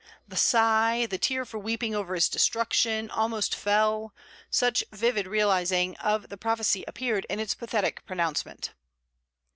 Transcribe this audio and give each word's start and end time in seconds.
The 0.27 0.35
sigh, 0.35 1.05
the 1.07 1.19
tear 1.19 1.45
for 1.45 1.59
weeping 1.59 1.93
over 1.93 2.15
his 2.15 2.27
destruction, 2.27 3.11
almost 3.11 3.53
fell, 3.55 4.15
such 4.49 4.83
vivid 4.91 5.27
realizing 5.27 5.95
of 5.97 6.29
the 6.29 6.37
prophesy 6.37 6.83
appeared 6.87 7.27
in 7.29 7.39
its 7.39 7.53
pathetic 7.53 8.03
pronouncement. 8.07 8.71